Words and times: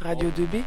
Radio 0.00 0.30
2B. 0.30 0.62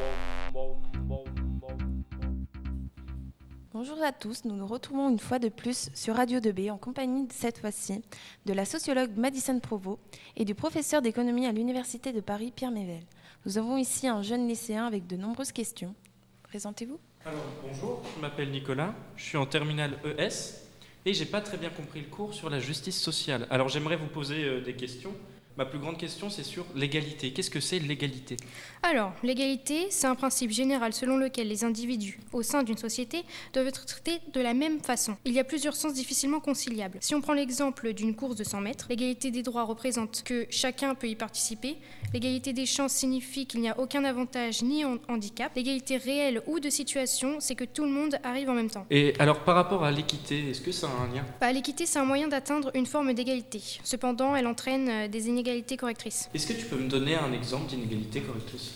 Bonjour 3.73 4.03
à 4.03 4.11
tous, 4.11 4.45
nous 4.45 4.55
nous 4.55 4.67
retrouvons 4.67 5.09
une 5.09 5.17
fois 5.17 5.39
de 5.39 5.49
plus 5.49 5.89
sur 5.95 6.15
Radio 6.15 6.39
2B 6.39 6.69
en 6.69 6.77
compagnie 6.77 7.27
cette 7.31 7.57
fois-ci 7.57 8.03
de 8.45 8.53
la 8.53 8.63
sociologue 8.63 9.17
Madison 9.17 9.59
Provost 9.59 9.99
et 10.37 10.45
du 10.45 10.53
professeur 10.53 11.01
d'économie 11.01 11.47
à 11.47 11.51
l'Université 11.51 12.13
de 12.13 12.21
Paris 12.21 12.53
Pierre 12.55 12.69
Mével. 12.69 13.01
Nous 13.47 13.57
avons 13.57 13.77
ici 13.77 14.07
un 14.07 14.21
jeune 14.21 14.47
lycéen 14.47 14.85
avec 14.85 15.07
de 15.07 15.17
nombreuses 15.17 15.51
questions. 15.51 15.95
Présentez-vous. 16.43 16.99
Alors 17.25 17.41
bonjour, 17.63 18.03
je 18.15 18.21
m'appelle 18.21 18.51
Nicolas, 18.51 18.93
je 19.15 19.23
suis 19.23 19.37
en 19.37 19.47
terminale 19.47 19.97
ES 20.05 20.59
et 21.07 21.13
j'ai 21.15 21.25
pas 21.25 21.41
très 21.41 21.57
bien 21.57 21.71
compris 21.71 22.01
le 22.01 22.07
cours 22.07 22.35
sur 22.35 22.51
la 22.51 22.59
justice 22.59 23.01
sociale. 23.01 23.47
Alors 23.49 23.67
j'aimerais 23.67 23.95
vous 23.95 24.05
poser 24.05 24.43
euh, 24.43 24.61
des 24.61 24.75
questions. 24.75 25.15
Ma 25.55 25.65
plus 25.65 25.77
grande 25.77 25.97
question, 25.97 26.31
c'est 26.31 26.41
sur 26.43 26.65
l'égalité. 26.75 27.31
Qu'est-ce 27.31 27.51
que 27.51 27.59
c'est 27.59 27.77
l'égalité? 27.77 28.37
Alors, 28.81 29.13
l'égalité, 29.21 29.85
c'est 29.91 30.07
un 30.07 30.15
principe 30.15 30.49
général 30.49 30.93
selon 30.93 31.15
lequel 31.15 31.47
les 31.47 31.63
individus, 31.63 32.19
au 32.31 32.41
sein 32.41 32.63
d'une 32.63 32.77
société, 32.77 33.23
doivent 33.53 33.67
être 33.67 33.85
traités 33.85 34.19
de 34.33 34.41
la 34.41 34.55
même 34.55 34.79
façon. 34.79 35.15
Il 35.25 35.33
y 35.33 35.39
a 35.39 35.43
plusieurs 35.43 35.75
sens 35.75 35.93
difficilement 35.93 36.39
conciliables. 36.39 36.97
Si 37.01 37.13
on 37.13 37.21
prend 37.21 37.33
l'exemple 37.33 37.93
d'une 37.93 38.15
course 38.15 38.35
de 38.35 38.43
100 38.43 38.61
mètres, 38.61 38.87
l'égalité 38.89 39.29
des 39.29 39.43
droits 39.43 39.65
représente 39.65 40.23
que 40.23 40.47
chacun 40.49 40.95
peut 40.95 41.07
y 41.07 41.15
participer. 41.15 41.77
L'égalité 42.15 42.51
des 42.51 42.65
chances 42.65 42.93
signifie 42.93 43.45
qu'il 43.45 43.61
n'y 43.61 43.69
a 43.69 43.79
aucun 43.79 44.03
avantage 44.05 44.63
ni 44.63 44.83
handicap. 44.85 45.51
L'égalité 45.55 45.97
réelle 45.97 46.41
ou 46.47 46.59
de 46.59 46.71
situation, 46.71 47.35
c'est 47.39 47.55
que 47.55 47.63
tout 47.63 47.83
le 47.83 47.91
monde 47.91 48.17
arrive 48.23 48.49
en 48.49 48.53
même 48.53 48.71
temps. 48.71 48.87
Et 48.89 49.13
alors, 49.19 49.41
par 49.41 49.53
rapport 49.53 49.83
à 49.83 49.91
l'équité, 49.91 50.49
est-ce 50.49 50.61
que 50.61 50.71
ça 50.71 50.87
a 50.87 51.03
un 51.03 51.13
lien? 51.13 51.23
Bah, 51.39 51.51
L'équité, 51.51 51.85
c'est 51.85 51.99
un 51.99 52.05
moyen 52.05 52.27
d'atteindre 52.27 52.71
une 52.73 52.87
forme 52.87 53.13
d'égalité. 53.13 53.61
Cependant, 53.83 54.35
elle 54.35 54.47
entraîne 54.47 54.89
euh, 54.89 55.07
des 55.07 55.27
inégalités 55.27 55.42
correctrice. 55.77 56.29
Est-ce 56.33 56.47
que 56.47 56.53
tu 56.53 56.65
peux 56.65 56.77
me 56.77 56.87
donner 56.87 57.15
un 57.15 57.31
exemple 57.33 57.67
d'inégalité 57.67 58.21
correctrice? 58.21 58.73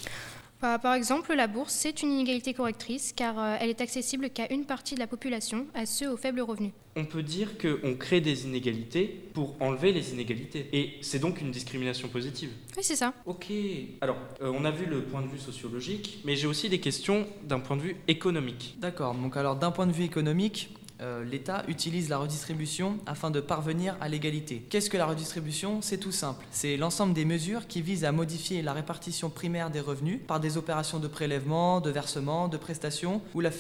Bah, 0.60 0.80
par 0.80 0.96
exemple, 0.96 1.36
la 1.36 1.46
bourse, 1.46 1.72
c'est 1.72 2.02
une 2.02 2.12
inégalité 2.12 2.52
correctrice 2.54 3.14
car 3.16 3.38
euh, 3.38 3.58
elle 3.60 3.70
est 3.70 3.80
accessible 3.80 4.32
qu'à 4.32 4.52
une 4.52 4.66
partie 4.66 4.96
de 4.96 5.00
la 5.00 5.06
population, 5.06 5.68
à 5.76 5.86
ceux 5.86 6.10
aux 6.10 6.18
faibles 6.18 6.42
revenus. 6.42 6.72
On 6.96 7.06
peut 7.06 7.22
dire 7.22 7.60
qu'on 7.60 7.94
crée 7.94 8.22
des 8.22 8.46
inégalités 8.46 9.06
pour 9.36 9.56
enlever 9.60 9.92
les 9.92 10.14
inégalités. 10.14 10.68
Et 10.74 10.96
c'est 11.02 11.20
donc 11.20 11.42
une 11.42 11.52
discrimination 11.52 12.08
positive. 12.08 12.50
Oui, 12.76 12.82
c'est 12.82 12.96
ça. 12.96 13.14
Ok. 13.28 13.52
Alors, 14.02 14.18
euh, 14.42 14.52
on 14.52 14.66
a 14.66 14.72
vu 14.72 14.88
le 14.88 15.04
point 15.04 15.22
de 15.22 15.28
vue 15.28 15.38
sociologique, 15.38 16.22
mais 16.26 16.36
j'ai 16.36 16.48
aussi 16.48 16.70
des 16.70 16.80
questions 16.80 17.28
d'un 17.44 17.60
point 17.60 17.78
de 17.78 17.84
vue 17.84 17.98
économique. 18.08 18.78
D'accord. 18.80 19.14
Donc 19.14 19.38
alors, 19.38 19.58
d'un 19.58 19.70
point 19.70 19.86
de 19.86 19.92
vue 19.94 20.06
économique, 20.06 20.72
euh, 21.02 21.24
l'État 21.24 21.64
utilise 21.68 22.10
la 22.10 22.18
redistribution 22.18 22.98
afin 23.06 23.32
de 23.32 23.40
parvenir 23.40 23.96
à 24.02 24.10
l'égalité. 24.10 24.66
Qu'est-ce 24.70 24.90
que 24.90 24.98
la 24.98 25.06
redistribution? 25.06 25.82
C'est 25.82 25.98
tout 25.98 26.12
simple. 26.12 26.46
C'est 26.52 26.78
l'ensemble 26.78 27.14
des 27.14 27.26
mesures 27.26 27.68
qui 27.68 27.82
visent 27.82 28.06
à 28.06 28.12
modifier 28.12 28.62
la 28.62 28.74
répartition 28.74 29.30
primaire 29.30 29.70
des 29.70 29.80
revenus 29.80 30.20
par 30.28 30.40
des 30.40 30.58
opérations 30.58 31.00
de 31.00 31.08
prélèvement, 31.08 31.82
de 31.82 31.92
versement, 31.92 32.48
de 32.48 32.58
prestations 32.58 33.22
ou 33.36 33.42
la 33.42 33.52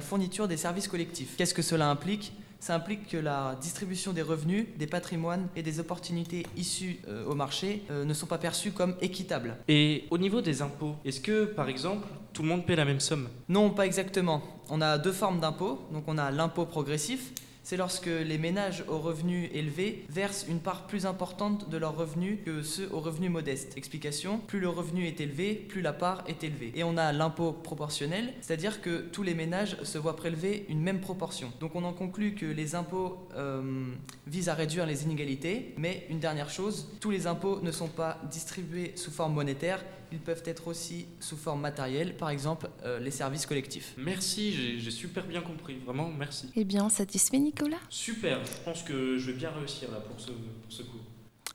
fourniture 0.00 0.48
des 0.48 0.56
services 0.56 0.88
collectifs. 0.88 1.34
Qu'est-ce 1.36 1.54
que 1.54 1.62
cela 1.62 1.88
implique? 1.88 2.32
Ça 2.60 2.74
implique 2.74 3.08
que 3.08 3.16
la 3.16 3.56
distribution 3.60 4.12
des 4.12 4.22
revenus, 4.22 4.66
des 4.78 4.86
patrimoines 4.86 5.48
et 5.56 5.62
des 5.62 5.80
opportunités 5.80 6.46
issues 6.56 7.00
euh, 7.08 7.24
au 7.26 7.34
marché 7.34 7.82
euh, 7.90 8.04
ne 8.04 8.14
sont 8.14 8.26
pas 8.26 8.38
perçues 8.38 8.72
comme 8.72 8.94
équitables. 9.00 9.56
Et 9.68 10.04
au 10.10 10.18
niveau 10.18 10.40
des 10.40 10.62
impôts, 10.62 10.96
est-ce 11.04 11.20
que 11.20 11.44
par 11.44 11.68
exemple 11.68 12.06
tout 12.32 12.42
le 12.42 12.48
monde 12.48 12.66
paie 12.66 12.76
la 12.76 12.84
même 12.84 13.00
somme? 13.00 13.28
Non, 13.48 13.70
pas 13.70 13.86
exactement. 13.86 14.42
On 14.68 14.80
a 14.80 14.98
deux 14.98 15.12
formes 15.12 15.40
d'impôts. 15.40 15.80
Donc 15.92 16.04
on 16.06 16.18
a 16.18 16.30
l'impôt 16.30 16.66
progressif 16.66 17.32
c'est 17.66 17.76
lorsque 17.76 18.06
les 18.06 18.38
ménages 18.38 18.84
aux 18.86 19.00
revenus 19.00 19.50
élevés 19.52 20.04
versent 20.08 20.46
une 20.48 20.60
part 20.60 20.86
plus 20.86 21.04
importante 21.04 21.68
de 21.68 21.76
leurs 21.76 21.96
revenus 21.96 22.38
que 22.44 22.62
ceux 22.62 22.88
aux 22.92 23.00
revenus 23.00 23.28
modestes. 23.28 23.76
Explication, 23.76 24.38
plus 24.38 24.60
le 24.60 24.68
revenu 24.68 25.08
est 25.08 25.20
élevé, 25.20 25.54
plus 25.54 25.82
la 25.82 25.92
part 25.92 26.22
est 26.28 26.44
élevée. 26.44 26.70
Et 26.76 26.84
on 26.84 26.96
a 26.96 27.12
l'impôt 27.12 27.50
proportionnel, 27.50 28.32
c'est-à-dire 28.40 28.80
que 28.80 29.00
tous 29.00 29.24
les 29.24 29.34
ménages 29.34 29.82
se 29.82 29.98
voient 29.98 30.14
prélever 30.14 30.64
une 30.68 30.80
même 30.80 31.00
proportion. 31.00 31.52
Donc 31.58 31.74
on 31.74 31.82
en 31.82 31.92
conclut 31.92 32.36
que 32.36 32.46
les 32.46 32.76
impôts 32.76 33.26
euh, 33.34 33.90
visent 34.28 34.48
à 34.48 34.54
réduire 34.54 34.86
les 34.86 35.02
inégalités, 35.02 35.74
mais 35.76 36.06
une 36.08 36.20
dernière 36.20 36.50
chose, 36.50 36.86
tous 37.00 37.10
les 37.10 37.26
impôts 37.26 37.58
ne 37.62 37.72
sont 37.72 37.88
pas 37.88 38.20
distribués 38.30 38.92
sous 38.94 39.10
forme 39.10 39.34
monétaire, 39.34 39.82
ils 40.12 40.20
peuvent 40.20 40.44
être 40.44 40.68
aussi 40.68 41.06
sous 41.18 41.36
forme 41.36 41.60
matérielle, 41.60 42.16
par 42.16 42.30
exemple 42.30 42.70
euh, 42.84 43.00
les 43.00 43.10
services 43.10 43.44
collectifs. 43.44 43.92
Merci, 43.98 44.78
j'ai 44.78 44.90
super 44.92 45.26
bien 45.26 45.40
compris, 45.40 45.78
vraiment 45.84 46.12
merci. 46.16 46.48
Eh 46.54 46.62
bien, 46.62 46.88
satisfait 46.88 47.40
Nicolas 47.40 47.55
Super, 47.88 48.44
je 48.44 48.64
pense 48.64 48.82
que 48.82 49.18
je 49.18 49.30
vais 49.30 49.36
bien 49.36 49.50
réussir 49.50 49.90
là 49.90 50.00
pour 50.00 50.20
ce, 50.20 50.30
pour 50.30 50.70
ce 50.70 50.82
cours. 50.82 51.00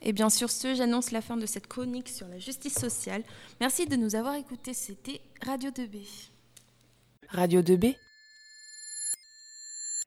Et 0.04 0.10
eh 0.10 0.14
bien 0.14 0.32
sur 0.32 0.50
ce, 0.50 0.74
j'annonce 0.74 1.12
la 1.12 1.22
fin 1.22 1.38
de 1.38 1.46
cette 1.46 1.68
chronique 1.68 2.10
sur 2.10 2.28
la 2.28 2.40
justice 2.40 2.74
sociale. 2.74 3.24
Merci 3.60 3.86
de 3.86 3.96
nous 3.96 4.16
avoir 4.16 4.34
écoutés, 4.34 4.74
c'était 4.74 5.22
Radio 5.46 5.70
2B. 5.70 6.08
Radio 7.30 7.62
2B 7.62 7.96